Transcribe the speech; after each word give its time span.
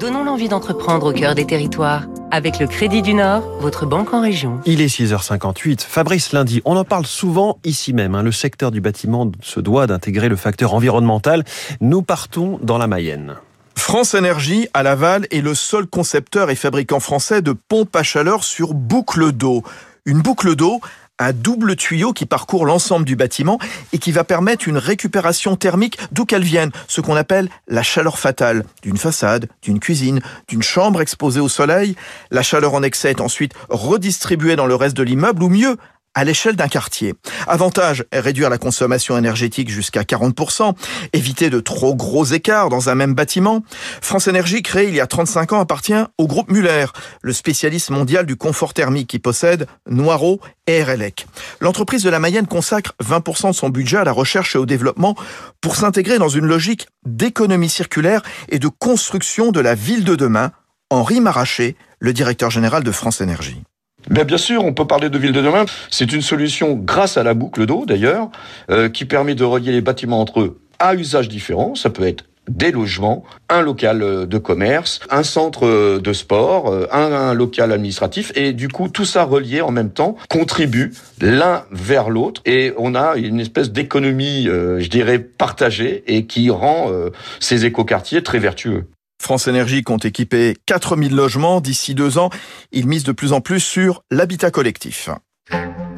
Donnons 0.00 0.24
l'envie 0.24 0.48
d'entreprendre 0.48 1.10
au 1.10 1.12
cœur 1.12 1.34
des 1.34 1.44
territoires. 1.44 2.06
Avec 2.30 2.58
le 2.58 2.66
Crédit 2.66 3.02
du 3.02 3.12
Nord, 3.12 3.42
votre 3.60 3.84
banque 3.84 4.14
en 4.14 4.22
région. 4.22 4.58
Il 4.64 4.80
est 4.80 4.86
6h58. 4.86 5.82
Fabrice 5.82 6.32
Lundi, 6.32 6.62
on 6.64 6.74
en 6.78 6.84
parle 6.84 7.04
souvent 7.04 7.58
ici 7.64 7.92
même. 7.92 8.14
Hein. 8.14 8.22
Le 8.22 8.32
secteur 8.32 8.70
du 8.70 8.80
bâtiment 8.80 9.30
se 9.42 9.60
doit 9.60 9.86
d'intégrer 9.86 10.30
le 10.30 10.36
facteur 10.36 10.72
environnemental. 10.72 11.44
Nous 11.82 12.00
partons 12.00 12.58
dans 12.62 12.78
la 12.78 12.86
Mayenne. 12.86 13.36
France 13.74 14.14
Énergie, 14.14 14.68
à 14.72 14.82
Laval, 14.82 15.26
est 15.30 15.42
le 15.42 15.54
seul 15.54 15.86
concepteur 15.86 16.48
et 16.48 16.54
fabricant 16.54 17.00
français 17.00 17.42
de 17.42 17.52
pompes 17.52 17.94
à 17.94 18.02
chaleur 18.02 18.42
sur 18.42 18.72
boucle 18.72 19.32
d'eau. 19.32 19.62
Une 20.06 20.22
boucle 20.22 20.56
d'eau 20.56 20.80
un 21.20 21.32
double 21.32 21.76
tuyau 21.76 22.12
qui 22.12 22.26
parcourt 22.26 22.66
l'ensemble 22.66 23.04
du 23.04 23.14
bâtiment 23.14 23.58
et 23.92 23.98
qui 23.98 24.10
va 24.10 24.24
permettre 24.24 24.66
une 24.66 24.78
récupération 24.78 25.54
thermique 25.54 25.98
d'où 26.10 26.24
qu'elle 26.24 26.42
vienne, 26.42 26.72
ce 26.88 27.00
qu'on 27.00 27.14
appelle 27.14 27.48
la 27.68 27.82
chaleur 27.82 28.18
fatale 28.18 28.64
d'une 28.82 28.96
façade, 28.96 29.46
d'une 29.62 29.78
cuisine, 29.78 30.20
d'une 30.48 30.62
chambre 30.62 31.00
exposée 31.00 31.40
au 31.40 31.48
soleil. 31.48 31.94
La 32.30 32.42
chaleur 32.42 32.74
en 32.74 32.82
excès 32.82 33.10
est 33.10 33.20
ensuite 33.20 33.52
redistribuée 33.68 34.56
dans 34.56 34.66
le 34.66 34.74
reste 34.74 34.96
de 34.96 35.02
l'immeuble 35.02 35.42
ou 35.42 35.48
mieux, 35.48 35.76
à 36.14 36.24
l'échelle 36.24 36.56
d'un 36.56 36.68
quartier. 36.68 37.14
Avantage, 37.46 38.04
réduire 38.12 38.50
la 38.50 38.58
consommation 38.58 39.16
énergétique 39.16 39.70
jusqu'à 39.70 40.02
40%, 40.02 40.74
éviter 41.12 41.50
de 41.50 41.60
trop 41.60 41.94
gros 41.94 42.24
écarts 42.24 42.68
dans 42.68 42.88
un 42.88 42.94
même 42.94 43.14
bâtiment. 43.14 43.62
France 44.00 44.26
Énergie, 44.26 44.62
créée 44.62 44.88
il 44.88 44.94
y 44.94 45.00
a 45.00 45.06
35 45.06 45.52
ans, 45.52 45.60
appartient 45.60 45.94
au 46.18 46.26
groupe 46.26 46.50
Muller, 46.50 46.86
le 47.22 47.32
spécialiste 47.32 47.90
mondial 47.90 48.26
du 48.26 48.36
confort 48.36 48.74
thermique 48.74 49.08
qui 49.08 49.18
possède 49.18 49.66
Noiro 49.88 50.40
et 50.66 50.82
RLEC. 50.82 51.26
L'entreprise 51.60 52.02
de 52.02 52.10
la 52.10 52.18
Mayenne 52.18 52.46
consacre 52.46 52.92
20% 53.02 53.48
de 53.48 53.54
son 53.54 53.68
budget 53.68 53.98
à 53.98 54.04
la 54.04 54.12
recherche 54.12 54.56
et 54.56 54.58
au 54.58 54.66
développement 54.66 55.14
pour 55.60 55.76
s'intégrer 55.76 56.18
dans 56.18 56.28
une 56.28 56.46
logique 56.46 56.88
d'économie 57.06 57.68
circulaire 57.68 58.22
et 58.48 58.58
de 58.58 58.68
construction 58.68 59.52
de 59.52 59.60
la 59.60 59.74
ville 59.74 60.04
de 60.04 60.16
demain. 60.16 60.52
Henri 60.90 61.20
Maraché, 61.20 61.76
le 62.00 62.12
directeur 62.12 62.50
général 62.50 62.82
de 62.82 62.90
France 62.90 63.20
Énergie. 63.20 63.62
Ben 64.10 64.24
bien 64.24 64.38
sûr, 64.38 64.64
on 64.64 64.72
peut 64.72 64.88
parler 64.88 65.08
de 65.08 65.16
ville 65.18 65.30
de 65.30 65.40
demain. 65.40 65.64
C'est 65.88 66.12
une 66.12 66.20
solution 66.20 66.74
grâce 66.74 67.16
à 67.16 67.22
la 67.22 67.32
boucle 67.32 67.64
d'eau 67.64 67.84
d'ailleurs, 67.86 68.28
euh, 68.68 68.88
qui 68.88 69.04
permet 69.04 69.36
de 69.36 69.44
relier 69.44 69.70
les 69.70 69.80
bâtiments 69.80 70.20
entre 70.20 70.40
eux 70.40 70.60
à 70.80 70.96
usage 70.96 71.28
différents. 71.28 71.76
Ça 71.76 71.90
peut 71.90 72.02
être 72.02 72.24
des 72.48 72.72
logements, 72.72 73.22
un 73.48 73.62
local 73.62 74.02
euh, 74.02 74.26
de 74.26 74.38
commerce, 74.38 74.98
un 75.10 75.22
centre 75.22 75.64
euh, 75.64 76.00
de 76.00 76.12
sport, 76.12 76.74
un, 76.90 77.34
local 77.34 77.70
administratif, 77.70 78.32
et 78.34 78.52
du 78.52 78.66
coup 78.66 78.88
tout 78.88 79.04
ça 79.04 79.22
relié 79.22 79.60
en 79.60 79.70
même 79.70 79.90
temps 79.90 80.16
contribue 80.28 80.92
l'un 81.20 81.62
vers 81.70 82.10
l'autre, 82.10 82.42
et 82.46 82.72
on 82.78 82.96
a 82.96 83.14
une 83.14 83.38
espèce 83.38 83.70
d'économie, 83.70 84.46
je 84.46 84.88
dirais, 84.88 85.20
partagée 85.20 86.02
et 86.08 86.26
qui 86.26 86.50
rend 86.50 86.90
ces 87.38 87.64
écoquartiers 87.64 88.24
très 88.24 88.40
vertueux. 88.40 88.86
France 89.30 89.46
Énergie 89.46 89.84
compte 89.84 90.04
équiper 90.04 90.56
4000 90.66 91.14
logements 91.14 91.60
d'ici 91.60 91.94
deux 91.94 92.18
ans. 92.18 92.30
Il 92.72 92.88
mise 92.88 93.04
de 93.04 93.12
plus 93.12 93.32
en 93.32 93.40
plus 93.40 93.60
sur 93.60 94.02
l'habitat 94.10 94.50
collectif. 94.50 95.08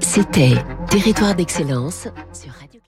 C'était 0.00 0.52
Territoire 0.90 1.34
d'excellence 1.34 2.08
sur 2.34 2.52
Radio 2.60 2.81